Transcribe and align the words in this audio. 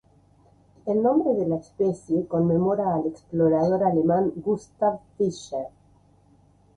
El 0.87 1.03
nombre 1.03 1.35
de 1.35 1.45
la 1.47 1.57
especie 1.57 2.25
conmemora 2.25 2.95
al 2.95 3.05
explorador 3.05 3.83
alemán 3.83 4.33
Gustav 4.37 4.99
Fischer. 5.15 5.67